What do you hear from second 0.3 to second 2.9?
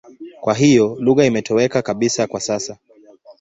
Kwa hiyo lugha imetoweka kabisa kwa sasa.